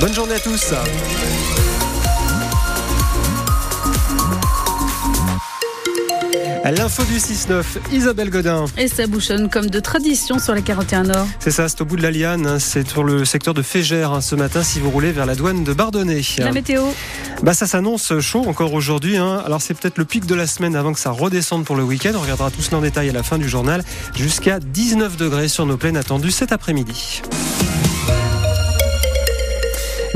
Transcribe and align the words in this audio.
Bonne 0.00 0.12
journée 0.12 0.34
à 0.34 0.40
tous. 0.40 0.74
L'info 6.64 7.04
du 7.04 7.18
6-9, 7.18 7.62
Isabelle 7.92 8.28
Godin. 8.28 8.64
Et 8.76 8.88
ça 8.88 9.06
bouchonne 9.06 9.48
comme 9.48 9.70
de 9.70 9.80
tradition 9.80 10.38
sur 10.38 10.54
la 10.54 10.60
41 10.60 11.04
Nord. 11.04 11.26
C'est 11.38 11.50
ça, 11.50 11.68
c'est 11.68 11.80
au 11.80 11.84
bout 11.84 11.96
de 11.96 12.02
la 12.02 12.10
liane, 12.10 12.46
hein. 12.46 12.58
c'est 12.58 12.88
sur 12.88 13.04
le 13.04 13.24
secteur 13.24 13.54
de 13.54 13.62
Fégère 13.62 14.12
hein, 14.12 14.20
ce 14.20 14.34
matin 14.34 14.62
si 14.62 14.80
vous 14.80 14.90
roulez 14.90 15.12
vers 15.12 15.26
la 15.26 15.34
douane 15.34 15.64
de 15.64 15.72
Bardonnay. 15.72 16.22
La 16.38 16.52
météo 16.52 16.82
bah 17.42 17.54
Ça 17.54 17.66
s'annonce 17.66 18.18
chaud 18.20 18.44
encore 18.46 18.74
aujourd'hui. 18.74 19.16
Hein. 19.16 19.42
Alors 19.46 19.62
c'est 19.62 19.74
peut-être 19.74 19.98
le 19.98 20.04
pic 20.04 20.26
de 20.26 20.34
la 20.34 20.46
semaine 20.46 20.76
avant 20.76 20.92
que 20.92 21.00
ça 21.00 21.10
redescende 21.10 21.64
pour 21.64 21.76
le 21.76 21.84
week-end. 21.84 22.12
On 22.16 22.20
regardera 22.20 22.50
tout 22.50 22.62
cela 22.62 22.78
en 22.78 22.82
détail 22.82 23.08
à 23.08 23.12
la 23.12 23.22
fin 23.22 23.38
du 23.38 23.48
journal. 23.48 23.84
Jusqu'à 24.14 24.58
19 24.60 25.16
degrés 25.16 25.48
sur 25.48 25.66
nos 25.66 25.76
plaines 25.76 25.96
attendues 25.96 26.32
cet 26.32 26.52
après-midi. 26.52 27.22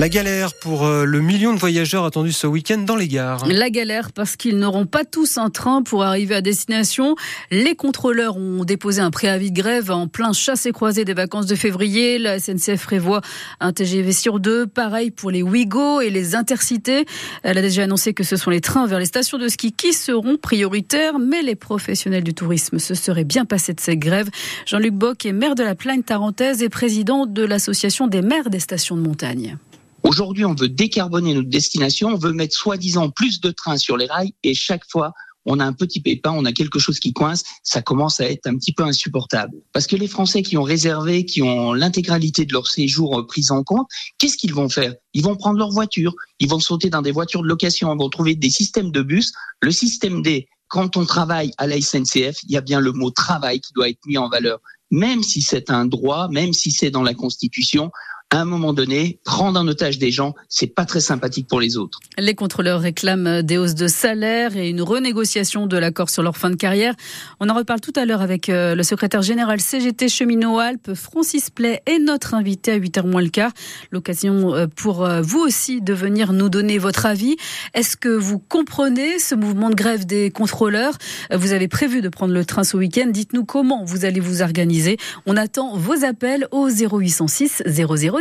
La 0.00 0.08
galère 0.08 0.54
pour 0.54 0.86
euh, 0.86 1.04
le 1.04 1.20
million 1.20 1.52
de 1.52 1.58
voyageurs 1.58 2.06
attendus 2.06 2.32
ce 2.32 2.46
week-end 2.46 2.78
dans 2.78 2.96
les 2.96 3.06
gares. 3.06 3.46
La 3.46 3.68
galère 3.68 4.12
parce 4.12 4.36
qu'ils 4.36 4.56
n'auront 4.56 4.86
pas 4.86 5.04
tous 5.04 5.36
un 5.36 5.50
train 5.50 5.82
pour 5.82 6.04
arriver 6.04 6.34
à 6.34 6.40
destination. 6.40 7.16
Les 7.50 7.74
contrôleurs 7.74 8.38
ont 8.38 8.64
déposé 8.64 9.02
un 9.02 9.10
préavis 9.10 9.52
de 9.52 9.60
grève 9.60 9.90
en 9.90 10.08
plein 10.08 10.32
chasse 10.32 10.64
et 10.64 10.72
croisé 10.72 11.04
des 11.04 11.12
vacances 11.12 11.44
de 11.44 11.54
février. 11.54 12.16
La 12.16 12.38
SNCF 12.38 12.82
prévoit 12.82 13.20
un 13.60 13.74
TGV 13.74 14.12
sur 14.12 14.40
deux. 14.40 14.66
Pareil 14.66 15.10
pour 15.10 15.30
les 15.30 15.42
Ouigo 15.42 16.00
et 16.00 16.08
les 16.08 16.34
Intercités. 16.34 17.04
Elle 17.42 17.58
a 17.58 17.62
déjà 17.62 17.82
annoncé 17.82 18.14
que 18.14 18.24
ce 18.24 18.36
sont 18.36 18.48
les 18.48 18.62
trains 18.62 18.86
vers 18.86 19.00
les 19.00 19.04
stations 19.04 19.36
de 19.36 19.48
ski 19.48 19.70
qui 19.70 19.92
seront 19.92 20.38
prioritaires, 20.38 21.18
mais 21.18 21.42
les 21.42 21.56
professionnels 21.56 22.24
du 22.24 22.32
tourisme 22.32 22.78
se 22.78 22.94
seraient 22.94 23.24
bien 23.24 23.44
passés 23.44 23.74
de 23.74 23.80
cette 23.80 23.98
grève. 23.98 24.30
Jean-Luc 24.64 24.94
Bock 24.94 25.26
est 25.26 25.32
maire 25.32 25.56
de 25.56 25.62
la 25.62 25.74
Plagne 25.74 26.02
tarentaise 26.02 26.62
et 26.62 26.70
président 26.70 27.26
de 27.26 27.42
l'association 27.42 28.06
des 28.06 28.22
maires 28.22 28.48
des 28.48 28.60
stations 28.60 28.96
de 28.96 29.02
montagne. 29.02 29.58
Aujourd'hui, 30.04 30.44
on 30.44 30.54
veut 30.54 30.68
décarboner 30.68 31.34
notre 31.34 31.48
destination, 31.48 32.08
on 32.08 32.16
veut 32.16 32.32
mettre 32.32 32.56
soi-disant 32.56 33.10
plus 33.10 33.40
de 33.40 33.50
trains 33.50 33.76
sur 33.76 33.96
les 33.96 34.06
rails 34.06 34.32
et 34.42 34.54
chaque 34.54 34.88
fois, 34.90 35.12
on 35.46 35.58
a 35.58 35.64
un 35.64 35.72
petit 35.72 36.00
pépin, 36.00 36.32
on 36.32 36.44
a 36.44 36.52
quelque 36.52 36.78
chose 36.78 37.00
qui 37.00 37.12
coince, 37.12 37.44
ça 37.62 37.82
commence 37.82 38.20
à 38.20 38.30
être 38.30 38.46
un 38.46 38.56
petit 38.56 38.72
peu 38.72 38.82
insupportable. 38.82 39.56
Parce 39.72 39.86
que 39.86 39.96
les 39.96 40.06
Français 40.06 40.42
qui 40.42 40.56
ont 40.56 40.62
réservé, 40.62 41.24
qui 41.24 41.42
ont 41.42 41.72
l'intégralité 41.72 42.44
de 42.44 42.52
leur 42.52 42.66
séjour 42.66 43.26
pris 43.26 43.46
en 43.50 43.62
compte, 43.62 43.86
qu'est-ce 44.18 44.36
qu'ils 44.36 44.54
vont 44.54 44.68
faire? 44.68 44.94
Ils 45.14 45.22
vont 45.22 45.36
prendre 45.36 45.58
leur 45.58 45.70
voiture, 45.70 46.14
ils 46.38 46.48
vont 46.48 46.60
sauter 46.60 46.90
dans 46.90 47.02
des 47.02 47.12
voitures 47.12 47.42
de 47.42 47.48
location, 47.48 47.92
ils 47.94 47.98
vont 47.98 48.10
trouver 48.10 48.34
des 48.34 48.50
systèmes 48.50 48.90
de 48.90 49.02
bus. 49.02 49.32
Le 49.62 49.70
système 49.70 50.22
D, 50.22 50.46
quand 50.68 50.96
on 50.96 51.04
travaille 51.04 51.52
à 51.58 51.66
la 51.66 51.80
SNCF, 51.80 52.42
il 52.44 52.52
y 52.52 52.56
a 52.56 52.60
bien 52.60 52.80
le 52.80 52.92
mot 52.92 53.10
travail 53.10 53.60
qui 53.60 53.72
doit 53.72 53.88
être 53.88 54.04
mis 54.06 54.18
en 54.18 54.28
valeur. 54.28 54.60
Même 54.90 55.22
si 55.22 55.40
c'est 55.40 55.70
un 55.70 55.86
droit, 55.86 56.28
même 56.28 56.52
si 56.52 56.70
c'est 56.70 56.90
dans 56.90 57.02
la 57.02 57.14
Constitution, 57.14 57.90
à 58.30 58.40
un 58.40 58.44
moment 58.44 58.72
donné, 58.72 59.18
prendre 59.24 59.58
en 59.58 59.66
otage 59.66 59.98
des 59.98 60.12
gens, 60.12 60.34
c'est 60.48 60.68
pas 60.68 60.84
très 60.84 61.00
sympathique 61.00 61.48
pour 61.48 61.60
les 61.60 61.76
autres. 61.76 61.98
Les 62.16 62.34
contrôleurs 62.36 62.80
réclament 62.80 63.42
des 63.42 63.58
hausses 63.58 63.74
de 63.74 63.88
salaire 63.88 64.56
et 64.56 64.68
une 64.68 64.82
renégociation 64.82 65.66
de 65.66 65.76
l'accord 65.76 66.10
sur 66.10 66.22
leur 66.22 66.36
fin 66.36 66.48
de 66.48 66.54
carrière. 66.54 66.94
On 67.40 67.48
en 67.48 67.54
reparle 67.54 67.80
tout 67.80 67.92
à 67.96 68.04
l'heure 68.04 68.22
avec 68.22 68.48
euh, 68.48 68.76
le 68.76 68.84
secrétaire 68.84 69.22
général 69.22 69.60
CGT 69.60 70.08
Cheminot 70.08 70.58
Alpes, 70.60 70.94
Francis 70.94 71.50
Play, 71.50 71.82
et 71.86 71.98
notre 71.98 72.34
invité 72.34 72.70
à 72.70 72.78
8h 72.78 73.04
moins 73.04 73.22
le 73.22 73.30
quart. 73.30 73.50
L'occasion 73.90 74.54
euh, 74.54 74.66
pour 74.68 75.04
euh, 75.04 75.22
vous 75.22 75.40
aussi 75.40 75.80
de 75.80 75.92
venir 75.92 76.32
nous 76.32 76.48
donner 76.48 76.78
votre 76.78 77.06
avis. 77.06 77.36
Est-ce 77.74 77.96
que 77.96 78.08
vous 78.08 78.38
comprenez 78.38 79.18
ce 79.18 79.34
mouvement 79.34 79.70
de 79.70 79.74
grève 79.74 80.06
des 80.06 80.30
contrôleurs? 80.30 80.94
Vous 81.34 81.52
avez 81.52 81.66
prévu 81.66 82.00
de 82.00 82.08
prendre 82.08 82.32
le 82.32 82.44
train 82.44 82.62
ce 82.62 82.76
week-end. 82.76 83.08
Dites-nous 83.08 83.44
comment 83.44 83.84
vous 83.84 84.04
allez 84.04 84.20
vous 84.20 84.42
organiser. 84.42 84.98
On 85.26 85.36
attend 85.36 85.76
vos 85.76 86.04
appels 86.04 86.46
au 86.52 86.68
0806 86.68 87.64
00 87.66 88.19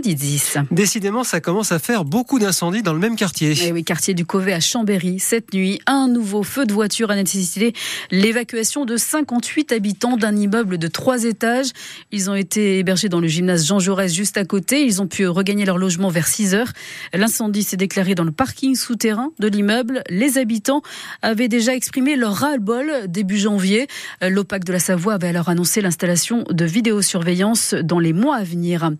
Décidément, 0.71 1.23
ça 1.23 1.41
commence 1.41 1.71
à 1.71 1.79
faire 1.79 2.05
beaucoup 2.05 2.39
d'incendies 2.39 2.81
dans 2.81 2.93
le 2.93 2.99
même 2.99 3.15
quartier. 3.15 3.53
Eh 3.65 3.71
oui, 3.71 3.83
quartier 3.83 4.13
du 4.13 4.25
Covet 4.25 4.53
à 4.53 4.59
Chambéry. 4.59 5.19
Cette 5.19 5.53
nuit, 5.53 5.79
un 5.87 6.07
nouveau 6.07 6.43
feu 6.43 6.65
de 6.65 6.73
voiture 6.73 7.11
a 7.11 7.15
nécessité 7.15 7.73
l'évacuation 8.11 8.85
de 8.85 8.95
58 8.97 9.71
habitants 9.71 10.17
d'un 10.17 10.35
immeuble 10.35 10.77
de 10.77 10.87
trois 10.87 11.25
étages. 11.25 11.67
Ils 12.11 12.29
ont 12.29 12.35
été 12.35 12.79
hébergés 12.79 13.09
dans 13.09 13.19
le 13.19 13.27
gymnase 13.27 13.65
Jean 13.65 13.79
Jaurès 13.79 14.13
juste 14.13 14.37
à 14.37 14.45
côté. 14.45 14.85
Ils 14.85 15.01
ont 15.01 15.07
pu 15.07 15.27
regagner 15.27 15.65
leur 15.65 15.77
logement 15.77 16.09
vers 16.09 16.27
6 16.27 16.55
heures. 16.55 16.71
L'incendie 17.13 17.63
s'est 17.63 17.77
déclaré 17.77 18.15
dans 18.15 18.23
le 18.23 18.31
parking 18.31 18.75
souterrain 18.75 19.31
de 19.39 19.47
l'immeuble. 19.47 20.03
Les 20.09 20.37
habitants 20.37 20.81
avaient 21.21 21.47
déjà 21.49 21.75
exprimé 21.75 22.15
leur 22.15 22.35
ras-le-bol 22.35 23.07
début 23.07 23.37
janvier. 23.37 23.87
L'OPAC 24.21 24.63
de 24.63 24.73
la 24.73 24.79
Savoie 24.79 25.15
avait 25.15 25.27
alors 25.27 25.49
annoncé 25.49 25.81
l'installation 25.81 26.45
de 26.49 26.65
vidéosurveillance 26.65 27.73
dans 27.73 27.99
les 27.99 28.13
mois 28.13 28.37
à 28.37 28.43
venir. 28.43 28.91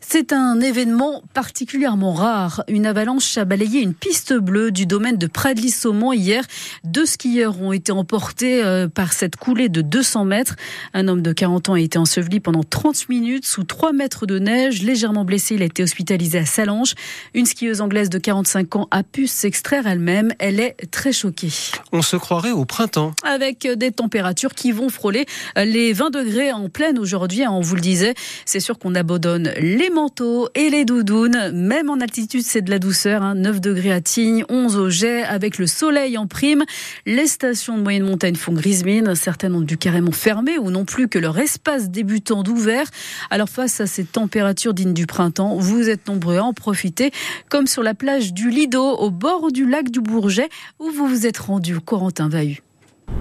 C'est 0.00 0.32
un 0.32 0.41
un 0.42 0.60
événement 0.60 1.22
particulièrement 1.34 2.12
rare. 2.12 2.64
Une 2.68 2.86
avalanche 2.86 3.38
a 3.38 3.44
balayé 3.44 3.80
une 3.80 3.94
piste 3.94 4.32
bleue 4.34 4.70
du 4.70 4.86
domaine 4.86 5.16
de 5.16 5.26
Pradly-Saumon 5.26 6.12
hier. 6.12 6.44
Deux 6.84 7.06
skieurs 7.06 7.60
ont 7.60 7.72
été 7.72 7.92
emportés 7.92 8.62
euh, 8.62 8.88
par 8.88 9.12
cette 9.12 9.36
coulée 9.36 9.68
de 9.68 9.80
200 9.82 10.24
mètres. 10.24 10.56
Un 10.94 11.08
homme 11.08 11.22
de 11.22 11.32
40 11.32 11.68
ans 11.70 11.74
a 11.74 11.80
été 11.80 11.98
enseveli 11.98 12.40
pendant 12.40 12.62
30 12.62 13.08
minutes 13.08 13.46
sous 13.46 13.64
3 13.64 13.92
mètres 13.92 14.26
de 14.26 14.38
neige. 14.38 14.82
Légèrement 14.82 15.24
blessé, 15.24 15.54
il 15.54 15.62
a 15.62 15.66
été 15.66 15.82
hospitalisé 15.82 16.38
à 16.38 16.46
Salange. 16.46 16.94
Une 17.34 17.46
skieuse 17.46 17.80
anglaise 17.80 18.10
de 18.10 18.18
45 18.18 18.76
ans 18.76 18.88
a 18.90 19.02
pu 19.02 19.26
s'extraire 19.26 19.86
elle-même. 19.86 20.32
Elle 20.38 20.60
est 20.60 20.76
très 20.90 21.12
choquée. 21.12 21.52
On 21.92 22.02
se 22.02 22.16
croirait 22.16 22.50
au 22.50 22.64
printemps. 22.64 23.12
Avec 23.22 23.66
des 23.66 23.92
températures 23.92 24.54
qui 24.54 24.72
vont 24.72 24.88
frôler 24.88 25.26
les 25.56 25.92
20 25.92 26.10
degrés 26.10 26.52
en 26.52 26.68
pleine 26.68 26.98
aujourd'hui, 26.98 27.44
hein, 27.44 27.50
on 27.52 27.60
vous 27.60 27.76
le 27.76 27.80
disait. 27.80 28.14
C'est 28.44 28.60
sûr 28.60 28.78
qu'on 28.78 28.94
abandonne 28.94 29.52
les 29.58 29.90
manteaux 29.90 30.31
et 30.54 30.70
les 30.70 30.84
doudounes. 30.84 31.50
Même 31.52 31.90
en 31.90 32.00
altitude, 32.00 32.42
c'est 32.42 32.62
de 32.62 32.70
la 32.70 32.78
douceur. 32.78 33.22
Hein. 33.22 33.34
9 33.34 33.60
degrés 33.60 33.92
à 33.92 34.00
Tignes, 34.00 34.44
11 34.48 34.76
au 34.76 34.90
Jet, 34.90 35.24
avec 35.24 35.58
le 35.58 35.66
soleil 35.66 36.16
en 36.16 36.26
prime. 36.26 36.64
Les 37.06 37.26
stations 37.26 37.76
de 37.76 37.82
moyenne 37.82 38.04
montagne 38.04 38.34
font 38.34 38.52
grise 38.52 38.84
mine. 38.84 39.14
Certaines 39.14 39.54
ont 39.54 39.60
dû 39.60 39.76
carrément 39.76 40.12
fermer 40.12 40.58
ou 40.58 40.70
non 40.70 40.84
plus 40.84 41.08
que 41.08 41.18
leur 41.18 41.38
espace 41.38 41.90
débutant 41.90 42.42
d'ouvert. 42.42 42.86
Alors 43.30 43.48
face 43.48 43.80
à 43.80 43.86
ces 43.86 44.04
températures 44.04 44.74
dignes 44.74 44.94
du 44.94 45.06
printemps, 45.06 45.56
vous 45.56 45.88
êtes 45.88 46.08
nombreux 46.08 46.38
à 46.38 46.44
en 46.44 46.52
profiter, 46.52 47.10
comme 47.48 47.66
sur 47.66 47.82
la 47.82 47.94
plage 47.94 48.32
du 48.32 48.50
Lido, 48.50 48.82
au 48.82 49.10
bord 49.10 49.52
du 49.52 49.68
lac 49.68 49.90
du 49.90 50.00
Bourget, 50.00 50.48
où 50.78 50.90
vous 50.90 51.06
vous 51.06 51.26
êtes 51.26 51.38
rendu, 51.38 51.80
Corentin 51.80 52.28
Vahu. 52.28 52.62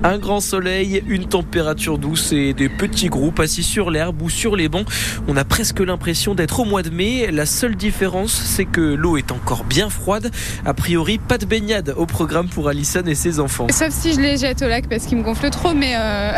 Un 0.03 0.17
grand 0.17 0.39
soleil, 0.39 1.03
une 1.07 1.27
température 1.27 1.99
douce 1.99 2.31
et 2.31 2.53
des 2.53 2.69
petits 2.69 3.09
groupes 3.09 3.39
assis 3.39 3.61
sur 3.61 3.91
l'herbe 3.91 4.21
ou 4.23 4.31
sur 4.31 4.55
les 4.55 4.67
bancs. 4.67 4.87
On 5.27 5.37
a 5.37 5.43
presque 5.43 5.79
l'impression 5.79 6.33
d'être 6.33 6.59
au 6.59 6.65
mois 6.65 6.81
de 6.81 6.89
mai. 6.89 7.29
La 7.31 7.45
seule 7.45 7.75
différence, 7.75 8.31
c'est 8.31 8.65
que 8.65 8.81
l'eau 8.81 9.17
est 9.17 9.31
encore 9.31 9.63
bien 9.63 9.89
froide. 9.89 10.31
A 10.65 10.73
priori, 10.73 11.19
pas 11.19 11.37
de 11.37 11.45
baignade 11.45 11.93
au 11.97 12.07
programme 12.07 12.47
pour 12.47 12.67
Alison 12.67 13.03
et 13.05 13.13
ses 13.13 13.39
enfants. 13.39 13.67
Sauf 13.69 13.91
si 13.91 14.13
je 14.13 14.19
les 14.19 14.37
jette 14.37 14.63
au 14.63 14.67
lac 14.67 14.89
parce 14.89 15.05
qu'ils 15.05 15.19
me 15.19 15.23
gonflent 15.23 15.51
trop, 15.51 15.73
mais 15.73 15.93
euh, 15.95 16.31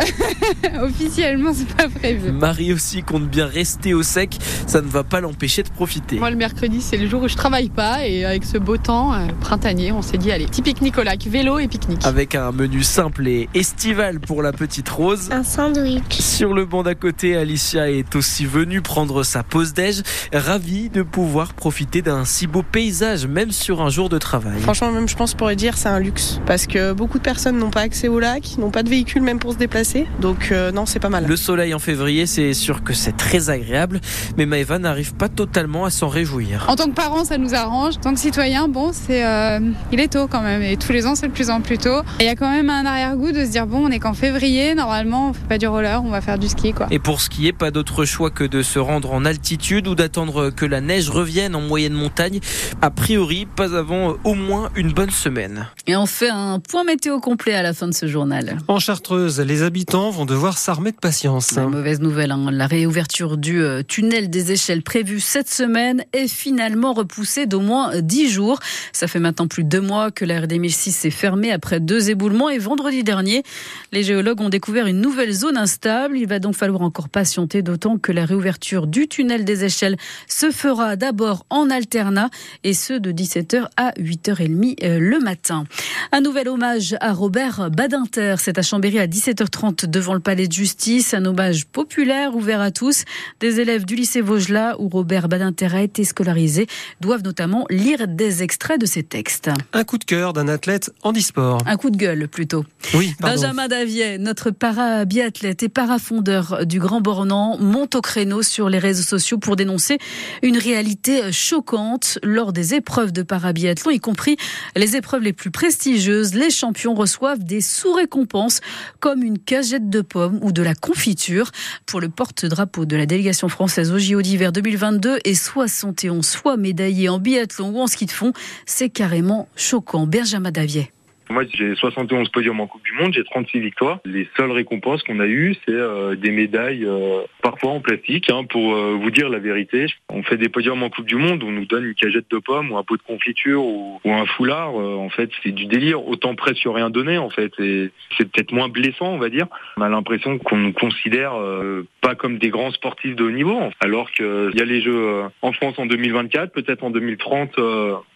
officiellement, 0.82 1.52
c'est 1.54 1.74
pas 1.74 1.88
prévu. 1.88 2.32
Marie 2.32 2.72
aussi 2.72 3.02
compte 3.02 3.28
bien 3.28 3.46
rester 3.46 3.94
au 3.94 4.02
sec. 4.02 4.36
Ça 4.66 4.82
ne 4.82 4.88
va 4.88 5.04
pas 5.04 5.20
l'empêcher 5.20 5.62
de 5.62 5.70
profiter. 5.70 6.18
Moi, 6.18 6.30
le 6.30 6.36
mercredi, 6.36 6.82
c'est 6.82 6.98
le 6.98 7.08
jour 7.08 7.22
où 7.22 7.28
je 7.28 7.36
travaille 7.36 7.70
pas 7.70 8.06
et 8.06 8.26
avec 8.26 8.44
ce 8.44 8.58
beau 8.58 8.76
temps 8.76 9.14
euh, 9.14 9.26
printanier, 9.40 9.90
on 9.92 10.02
s'est 10.02 10.18
dit 10.18 10.32
allez, 10.32 10.46
petit 10.46 10.62
pique-nique 10.62 10.98
au 10.98 11.02
lac, 11.02 11.26
vélo 11.26 11.58
et 11.58 11.68
pique-nique. 11.68 12.04
Avec 12.04 12.34
un 12.34 12.52
menu 12.52 12.82
simple 12.82 13.26
et 13.26 13.43
estival 13.54 14.20
pour 14.20 14.42
la 14.42 14.52
petite 14.52 14.88
Rose. 14.88 15.28
Un 15.30 15.44
sandwich. 15.44 16.02
Sur 16.20 16.54
le 16.54 16.64
banc 16.64 16.82
d'à 16.82 16.94
côté, 16.94 17.36
Alicia 17.36 17.90
est 17.90 18.14
aussi 18.16 18.46
venue 18.46 18.80
prendre 18.80 19.22
sa 19.22 19.42
pause 19.42 19.72
déj, 19.72 20.02
ravie 20.32 20.88
de 20.88 21.02
pouvoir 21.02 21.54
profiter 21.54 22.02
d'un 22.02 22.24
si 22.24 22.46
beau 22.46 22.62
paysage, 22.62 23.26
même 23.26 23.50
sur 23.50 23.82
un 23.82 23.88
jour 23.88 24.08
de 24.08 24.18
travail. 24.18 24.60
Franchement, 24.60 24.92
même 24.92 25.08
je 25.08 25.16
pense 25.16 25.34
pourrait 25.34 25.56
dire 25.56 25.76
c'est 25.76 25.88
un 25.88 26.00
luxe 26.00 26.40
parce 26.46 26.66
que 26.66 26.92
beaucoup 26.92 27.18
de 27.18 27.22
personnes 27.22 27.58
n'ont 27.58 27.70
pas 27.70 27.82
accès 27.82 28.08
au 28.08 28.18
lac, 28.18 28.56
n'ont 28.58 28.70
pas 28.70 28.82
de 28.82 28.88
véhicule 28.88 29.22
même 29.22 29.38
pour 29.38 29.52
se 29.52 29.58
déplacer. 29.58 30.06
Donc 30.20 30.50
euh, 30.50 30.72
non, 30.72 30.86
c'est 30.86 31.00
pas 31.00 31.08
mal. 31.08 31.26
Le 31.26 31.36
soleil 31.36 31.74
en 31.74 31.78
février, 31.78 32.26
c'est 32.26 32.54
sûr 32.54 32.82
que 32.82 32.92
c'est 32.92 33.16
très 33.16 33.50
agréable, 33.50 34.00
mais 34.36 34.46
Maëva 34.46 34.78
n'arrive 34.78 35.14
pas 35.14 35.28
totalement 35.28 35.84
à 35.84 35.90
s'en 35.90 36.08
réjouir. 36.08 36.66
En 36.68 36.76
tant 36.76 36.86
que 36.86 36.94
parent, 36.94 37.24
ça 37.24 37.38
nous 37.38 37.54
arrange. 37.54 37.96
En 37.96 38.00
tant 38.00 38.14
que 38.14 38.20
citoyen, 38.20 38.68
bon, 38.68 38.92
c'est 38.92 39.24
euh, 39.24 39.60
il 39.92 40.00
est 40.00 40.12
tôt 40.12 40.26
quand 40.28 40.42
même 40.42 40.62
et 40.62 40.76
tous 40.76 40.92
les 40.92 41.06
ans 41.06 41.14
c'est 41.14 41.28
de 41.28 41.32
plus 41.32 41.50
en 41.50 41.60
plus 41.60 41.78
tôt. 41.78 42.00
Il 42.20 42.26
y 42.26 42.28
a 42.28 42.36
quand 42.36 42.50
même 42.50 42.70
un 42.70 42.86
arrière-goût 42.86 43.32
de 43.34 43.44
se 43.44 43.50
dire 43.50 43.66
bon, 43.66 43.86
on 43.86 43.90
est 43.90 43.98
qu'en 43.98 44.14
février, 44.14 44.74
normalement 44.74 45.30
on 45.30 45.32
fait 45.32 45.48
pas 45.48 45.58
du 45.58 45.66
roller, 45.66 46.02
on 46.02 46.10
va 46.10 46.20
faire 46.20 46.38
du 46.38 46.48
ski 46.48 46.72
quoi. 46.72 46.86
Et 46.90 46.98
pour 46.98 47.20
skier, 47.20 47.52
pas 47.52 47.70
d'autre 47.70 48.04
choix 48.04 48.30
que 48.30 48.44
de 48.44 48.62
se 48.62 48.78
rendre 48.78 49.12
en 49.12 49.24
altitude 49.24 49.88
ou 49.88 49.94
d'attendre 49.94 50.50
que 50.50 50.64
la 50.64 50.80
neige 50.80 51.10
revienne 51.10 51.54
en 51.54 51.60
moyenne 51.60 51.92
montagne. 51.92 52.40
A 52.80 52.90
priori, 52.90 53.46
pas 53.46 53.76
avant 53.76 54.14
au 54.24 54.34
moins 54.34 54.70
une 54.76 54.92
bonne 54.92 55.10
semaine. 55.10 55.66
Et 55.86 55.96
on 55.96 56.06
fait 56.06 56.30
un 56.30 56.60
point 56.60 56.84
météo 56.84 57.18
complet 57.18 57.54
à 57.54 57.62
la 57.62 57.74
fin 57.74 57.88
de 57.88 57.94
ce 57.94 58.06
journal. 58.06 58.58
En 58.68 58.78
Chartreuse, 58.78 59.40
les 59.40 59.62
habitants 59.62 60.10
vont 60.10 60.24
devoir 60.24 60.58
s'armer 60.58 60.92
de 60.92 60.96
patience. 60.96 61.52
La 61.52 61.66
mauvaise 61.66 62.00
nouvelle, 62.00 62.30
hein. 62.30 62.50
la 62.50 62.66
réouverture 62.66 63.36
du 63.36 63.62
euh, 63.62 63.82
tunnel 63.82 64.30
des 64.30 64.52
échelles 64.52 64.82
prévue 64.82 65.20
cette 65.20 65.50
semaine 65.50 66.04
est 66.12 66.28
finalement 66.28 66.92
repoussée 66.92 67.46
d'au 67.46 67.60
moins 67.60 68.00
10 68.00 68.30
jours. 68.30 68.60
Ça 68.92 69.08
fait 69.08 69.20
maintenant 69.20 69.48
plus 69.48 69.64
de 69.64 69.68
deux 69.68 69.80
mois 69.80 70.10
que 70.10 70.24
la 70.24 70.40
RD 70.40 70.52
1006 70.52 71.06
est 71.06 71.10
fermée 71.10 71.50
après 71.50 71.80
deux 71.80 72.10
éboulements 72.10 72.48
et 72.48 72.58
vendredi 72.58 73.02
dernier 73.02 73.13
dernier. 73.14 73.44
Les 73.92 74.02
géologues 74.02 74.40
ont 74.40 74.48
découvert 74.48 74.88
une 74.88 75.00
nouvelle 75.00 75.32
zone 75.32 75.56
instable. 75.56 76.18
Il 76.18 76.26
va 76.26 76.40
donc 76.40 76.56
falloir 76.56 76.82
encore 76.82 77.08
patienter, 77.08 77.62
d'autant 77.62 77.96
que 77.96 78.10
la 78.10 78.24
réouverture 78.24 78.88
du 78.88 79.06
tunnel 79.06 79.44
des 79.44 79.62
échelles 79.62 79.96
se 80.26 80.50
fera 80.50 80.96
d'abord 80.96 81.46
en 81.48 81.70
alternat 81.70 82.28
et 82.64 82.74
ce 82.74 82.94
de 82.94 83.12
17h 83.12 83.66
à 83.76 83.92
8h30 83.92 84.82
euh, 84.82 84.98
le 84.98 85.20
matin. 85.20 85.64
Un 86.10 86.22
nouvel 86.22 86.48
hommage 86.48 86.96
à 87.00 87.12
Robert 87.12 87.70
Badinter. 87.70 88.34
C'est 88.40 88.58
à 88.58 88.62
Chambéry 88.62 88.98
à 88.98 89.06
17h30 89.06 89.86
devant 89.86 90.14
le 90.14 90.20
palais 90.20 90.48
de 90.48 90.52
justice. 90.52 91.14
Un 91.14 91.24
hommage 91.24 91.66
populaire 91.66 92.34
ouvert 92.34 92.60
à 92.60 92.72
tous. 92.72 93.04
Des 93.38 93.60
élèves 93.60 93.84
du 93.84 93.94
lycée 93.94 94.22
Vaugelas 94.22 94.74
où 94.80 94.88
Robert 94.88 95.28
Badinter 95.28 95.68
a 95.72 95.82
été 95.82 96.02
scolarisé 96.02 96.66
doivent 97.00 97.22
notamment 97.22 97.64
lire 97.70 98.08
des 98.08 98.42
extraits 98.42 98.80
de 98.80 98.86
ses 98.86 99.04
textes. 99.04 99.50
Un 99.72 99.84
coup 99.84 99.98
de 99.98 100.04
cœur 100.04 100.32
d'un 100.32 100.48
athlète 100.48 100.90
handisport. 101.04 101.58
Un 101.66 101.76
coup 101.76 101.90
de 101.90 101.96
gueule 101.96 102.26
plutôt. 102.28 102.64
Oui, 102.94 103.03
Benjamin 103.20 103.68
Davier, 103.68 104.18
notre 104.18 104.50
para-biathlète 104.50 105.62
et 105.62 105.68
parafondeur 105.68 106.66
du 106.66 106.78
Grand 106.78 107.00
Bornand, 107.00 107.58
monte 107.58 107.94
au 107.94 108.00
créneau 108.00 108.42
sur 108.42 108.68
les 108.68 108.78
réseaux 108.78 109.02
sociaux 109.02 109.38
pour 109.38 109.56
dénoncer 109.56 109.98
une 110.42 110.58
réalité 110.58 111.32
choquante 111.32 112.18
lors 112.22 112.52
des 112.52 112.74
épreuves 112.74 113.12
de 113.12 113.22
parabiathlon, 113.22 113.90
y 113.90 114.00
compris 114.00 114.36
les 114.76 114.96
épreuves 114.96 115.22
les 115.22 115.32
plus 115.32 115.50
prestigieuses. 115.50 116.34
Les 116.34 116.50
champions 116.50 116.94
reçoivent 116.94 117.42
des 117.42 117.60
sous-récompenses 117.60 118.60
comme 119.00 119.22
une 119.22 119.38
cagette 119.38 119.90
de 119.90 120.00
pommes 120.00 120.38
ou 120.42 120.52
de 120.52 120.62
la 120.62 120.74
confiture. 120.74 121.50
Pour 121.86 122.00
le 122.00 122.08
porte-drapeau 122.08 122.84
de 122.86 122.96
la 122.96 123.06
délégation 123.06 123.48
française 123.48 123.92
au 123.92 123.98
JO 123.98 124.22
d'hiver 124.22 124.52
2022 124.52 125.18
et 125.24 125.34
71 125.34 126.26
fois 126.30 126.56
médaillé 126.56 127.08
en 127.08 127.18
biathlon 127.18 127.70
ou 127.70 127.80
en 127.80 127.86
ski 127.86 128.06
de 128.06 128.10
fond, 128.10 128.32
c'est 128.66 128.90
carrément 128.90 129.48
choquant. 129.56 130.06
Benjamin 130.06 130.50
Davier. 130.50 130.93
Moi, 131.30 131.44
j'ai 131.52 131.74
71 131.74 132.28
podiums 132.28 132.60
en 132.60 132.66
Coupe 132.66 132.84
du 132.84 132.92
Monde, 132.92 133.12
j'ai 133.14 133.24
36 133.24 133.60
victoires. 133.60 133.98
Les 134.04 134.28
seules 134.36 134.50
récompenses 134.50 135.02
qu'on 135.02 135.20
a 135.20 135.26
eues, 135.26 135.54
c'est 135.66 135.74
euh, 135.74 136.14
des 136.16 136.30
médailles, 136.30 136.84
euh, 136.84 137.20
parfois 137.42 137.70
en 137.70 137.80
plastique. 137.80 138.30
Hein, 138.30 138.44
pour 138.44 138.74
euh, 138.74 138.96
vous 139.00 139.10
dire 139.10 139.28
la 139.28 139.38
vérité, 139.38 139.86
on 140.10 140.22
fait 140.22 140.36
des 140.36 140.48
podiums 140.48 140.82
en 140.82 140.90
Coupe 140.90 141.06
du 141.06 141.16
Monde, 141.16 141.42
on 141.42 141.50
nous 141.50 141.64
donne 141.64 141.84
une 141.84 141.94
cagette 141.94 142.30
de 142.30 142.38
pommes 142.38 142.72
ou 142.72 142.76
un 142.76 142.82
pot 142.82 142.96
de 142.96 143.02
confiture 143.02 143.64
ou, 143.64 144.00
ou 144.04 144.12
un 144.12 144.26
foulard. 144.26 144.78
euh, 144.78 144.96
en 144.96 145.08
fait, 145.08 145.30
c'est 145.42 145.52
du 145.52 145.66
délire. 145.66 146.06
Autant 146.06 146.34
presque 146.34 146.66
rien 146.66 146.90
donné, 146.90 147.18
en 147.18 147.30
fait. 147.30 147.52
Et 147.58 147.90
c'est 148.16 148.30
peut-être 148.30 148.52
moins 148.52 148.68
blessant, 148.68 149.06
on 149.06 149.18
va 149.18 149.28
dire. 149.28 149.46
On 149.76 149.82
a 149.82 149.88
l'impression 149.88 150.38
qu'on 150.38 150.56
nous 150.56 150.72
considère 150.72 151.34
euh, 151.34 151.86
pas 152.00 152.14
comme 152.14 152.38
des 152.38 152.50
grands 152.50 152.70
sportifs 152.72 153.16
de 153.16 153.24
haut 153.24 153.30
niveau, 153.30 153.58
alors 153.80 154.10
qu'il 154.12 154.52
y 154.54 154.60
a 154.60 154.64
les 154.64 154.82
Jeux 154.82 154.94
euh, 154.94 155.28
en 155.42 155.52
France 155.52 155.78
en 155.78 155.86
2024, 155.86 156.52
peut-être 156.52 156.84
en 156.84 156.90
2030. 156.90 157.58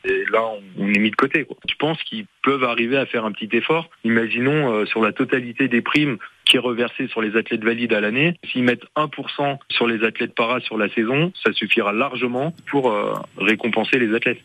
Et 0.09 0.25
là, 0.31 0.43
on, 0.79 0.89
est 0.89 0.99
mis 0.99 1.11
de 1.11 1.17
côté. 1.17 1.47
Je 1.69 1.75
pense 1.79 2.03
qu'ils 2.03 2.27
peuvent 2.43 2.65
arriver 2.65 2.97
à 2.97 3.07
faire 3.07 3.25
un 3.25 3.33
petit 3.33 3.55
effort. 3.57 3.91
Imaginons 4.05 4.73
euh, 4.73 4.87
sur 4.87 5.03
la 5.03 5.13
totalité 5.13 5.69
des 5.69 5.83
primes 5.83 6.19
qui 6.45 6.57
est 6.57 6.61
reversée 6.61 7.09
sur 7.09 7.21
les 7.21 7.37
athlètes 7.37 7.63
valides 7.63 7.93
à 7.93 8.01
l'année. 8.01 8.35
S'ils 8.51 8.63
mettent 8.63 8.85
1% 8.97 9.59
sur 9.71 9.87
les 9.87 10.05
athlètes 10.05 10.35
para 10.35 10.61
sur 10.61 10.79
la 10.79 10.89
saison, 10.89 11.33
ça 11.45 11.53
suffira 11.53 11.93
largement 11.93 12.55
pour 12.71 12.91
euh, 12.91 13.13
récompenser 13.37 13.99
les 13.99 14.15
athlètes. 14.15 14.41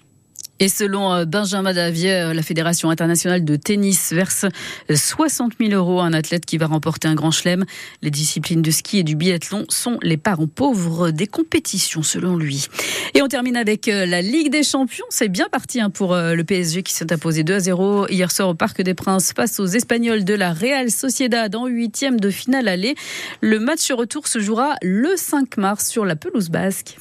Et 0.59 0.69
selon 0.69 1.11
euh, 1.11 1.25
Benjamin 1.25 1.73
Davier, 1.73 2.13
euh, 2.13 2.33
la 2.33 2.41
Fédération 2.43 2.89
internationale 2.89 3.43
de 3.43 3.55
tennis 3.55 4.13
verse 4.13 4.45
60 4.93 5.53
000 5.59 5.73
euros 5.73 5.99
à 5.99 6.05
un 6.05 6.13
athlète 6.13 6.45
qui 6.45 6.57
va 6.57 6.67
remporter 6.67 7.07
un 7.07 7.15
grand 7.15 7.31
chelem. 7.31 7.65
Les 8.01 8.11
disciplines 8.11 8.61
de 8.61 8.71
ski 8.71 8.99
et 8.99 9.03
du 9.03 9.15
biathlon 9.15 9.65
sont 9.69 9.97
les 10.01 10.17
parents 10.17 10.47
pauvres 10.47 11.11
des 11.11 11.27
compétitions, 11.27 12.03
selon 12.03 12.37
lui. 12.37 12.67
Et 13.13 13.21
on 13.21 13.27
termine 13.27 13.57
avec 13.57 13.87
euh, 13.87 14.05
la 14.05 14.21
Ligue 14.21 14.51
des 14.51 14.63
Champions. 14.63 15.05
C'est 15.09 15.29
bien 15.29 15.47
parti 15.51 15.81
hein, 15.81 15.89
pour 15.89 16.13
euh, 16.13 16.35
le 16.35 16.43
PSG 16.43 16.83
qui 16.83 16.93
s'est 16.93 17.11
imposé 17.11 17.43
2 17.43 17.53
à 17.53 17.59
0 17.59 18.07
hier 18.09 18.31
soir 18.31 18.49
au 18.49 18.53
Parc 18.53 18.81
des 18.81 18.93
Princes 18.93 19.33
face 19.35 19.59
aux 19.59 19.67
Espagnols 19.67 20.23
de 20.23 20.33
la 20.33 20.53
Real 20.53 20.91
Sociedad 20.91 21.53
en 21.55 21.67
huitième 21.67 22.19
de 22.19 22.29
finale 22.29 22.67
aller. 22.67 22.95
Le 23.41 23.59
match 23.59 23.91
retour 23.91 24.27
se 24.27 24.39
jouera 24.39 24.75
le 24.81 25.15
5 25.15 25.57
mars 25.57 25.87
sur 25.87 26.05
la 26.05 26.15
pelouse 26.15 26.49
basque. 26.49 26.97